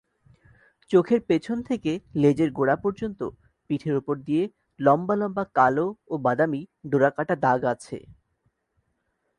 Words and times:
চোখের 0.91 1.21
পেছন 1.21 1.57
থেকে 1.61 1.91
লেজের 2.15 2.49
গোড়া 2.51 2.75
পর্যন্ত 2.75 3.19
পিঠের 3.69 3.95
ওপর 3.95 4.15
দিয়ে 4.19 4.43
লম্বা 4.79 5.15
লম্বা 5.15 5.43
কালো 5.55 5.87
ও 6.07 6.13
বাদামি 6.17 6.61
ডোরাকাটা 6.89 7.35
দাগ 7.35 7.61
আছে। 7.65 7.97